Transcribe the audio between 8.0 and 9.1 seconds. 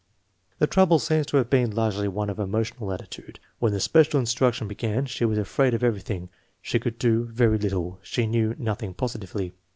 she knew nothing